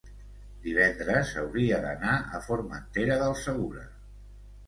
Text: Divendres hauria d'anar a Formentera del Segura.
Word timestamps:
Divendres 0.61 1.33
hauria 1.41 1.81
d'anar 1.83 2.15
a 2.37 2.41
Formentera 2.47 3.17
del 3.25 3.35
Segura. 3.43 3.85